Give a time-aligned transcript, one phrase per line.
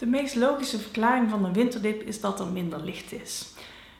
[0.00, 3.54] De meest logische verklaring van een winterdip is dat er minder licht is.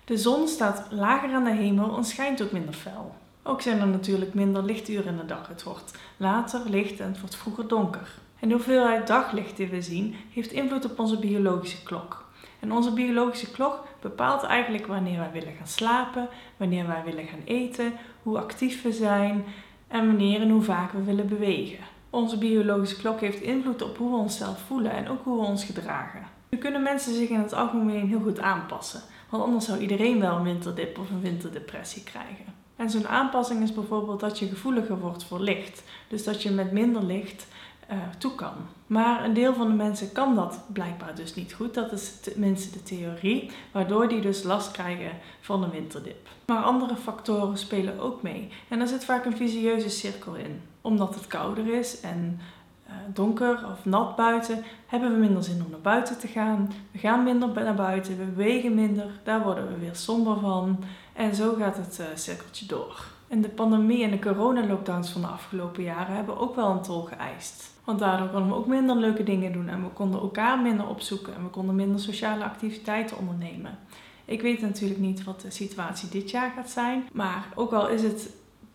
[0.05, 3.15] De zon staat lager aan de hemel en schijnt ook minder fel.
[3.43, 5.49] Ook zijn er natuurlijk minder lichturen in de dag.
[5.49, 8.19] Het wordt later licht en het wordt vroeger donker.
[8.39, 12.25] En de hoeveelheid daglicht die we zien heeft invloed op onze biologische klok.
[12.61, 17.43] En onze biologische klok bepaalt eigenlijk wanneer wij willen gaan slapen, wanneer wij willen gaan
[17.45, 17.93] eten,
[18.23, 19.45] hoe actief we zijn
[19.89, 21.85] en wanneer en hoe vaak we willen bewegen.
[22.11, 25.65] Onze biologische klok heeft invloed op hoe we onszelf voelen en ook hoe we ons
[25.65, 26.23] gedragen.
[26.49, 30.37] Nu kunnen mensen zich in het algemeen heel goed aanpassen, want anders zou iedereen wel
[30.37, 32.55] een winterdip of een winterdepressie krijgen.
[32.77, 36.73] En zo'n aanpassing is bijvoorbeeld dat je gevoeliger wordt voor licht, dus dat je met
[36.73, 37.47] minder licht
[37.93, 38.53] uh, toe kan.
[38.87, 41.75] Maar een deel van de mensen kan dat blijkbaar dus niet goed.
[41.75, 46.29] Dat is tenminste de theorie, waardoor die dus last krijgen van een winterdip.
[46.47, 48.49] Maar andere factoren spelen ook mee.
[48.69, 50.61] En daar zit vaak een visieuze cirkel in.
[50.81, 52.41] Omdat het kouder is en
[52.87, 56.73] uh, donker of nat buiten, hebben we minder zin om naar buiten te gaan.
[56.91, 60.85] We gaan minder naar buiten, we bewegen minder, daar worden we weer somber van.
[61.13, 63.05] En zo gaat het uh, cirkeltje door.
[63.31, 67.03] En de pandemie en de coronalockdowns van de afgelopen jaren hebben ook wel een tol
[67.03, 67.71] geëist.
[67.85, 71.35] Want daardoor konden we ook minder leuke dingen doen en we konden elkaar minder opzoeken
[71.35, 73.79] en we konden minder sociale activiteiten ondernemen.
[74.25, 78.03] Ik weet natuurlijk niet wat de situatie dit jaar gaat zijn, maar ook al is
[78.03, 78.31] het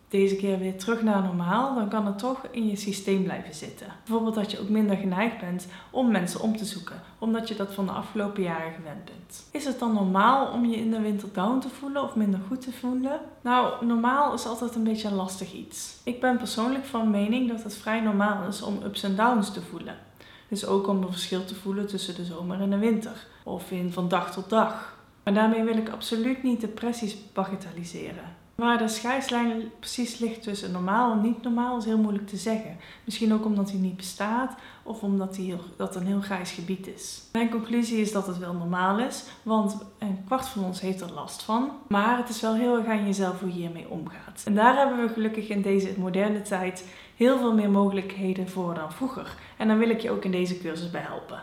[0.08, 3.86] deze keer weer terug naar normaal, dan kan het toch in je systeem blijven zitten.
[4.04, 7.74] Bijvoorbeeld dat je ook minder geneigd bent om mensen om te zoeken, omdat je dat
[7.74, 9.46] van de afgelopen jaren gewend bent.
[9.50, 12.60] Is het dan normaal om je in de winter down te voelen of minder goed
[12.60, 13.20] te voelen?
[13.40, 15.96] Nou, normaal is altijd een beetje een lastig iets.
[16.04, 19.62] Ik ben persoonlijk van mening dat het vrij normaal is om ups en downs te
[19.62, 19.96] voelen.
[20.48, 23.92] Dus ook om een verschil te voelen tussen de zomer en de winter, of in
[23.92, 24.98] van dag tot dag.
[25.24, 28.45] Maar daarmee wil ik absoluut niet depressies bagatelliseren.
[28.56, 32.76] Waar de scheidslijn precies ligt tussen normaal en niet normaal is heel moeilijk te zeggen.
[33.04, 36.86] Misschien ook omdat hij niet bestaat of omdat hij heel, dat een heel grijs gebied
[36.86, 37.22] is.
[37.32, 41.12] Mijn conclusie is dat het wel normaal is, want een kwart van ons heeft er
[41.12, 41.70] last van.
[41.88, 44.42] Maar het is wel heel erg aan jezelf hoe je hiermee omgaat.
[44.44, 46.84] En daar hebben we gelukkig in deze moderne tijd
[47.16, 49.34] heel veel meer mogelijkheden voor dan vroeger.
[49.56, 51.40] En daar wil ik je ook in deze cursus bij helpen.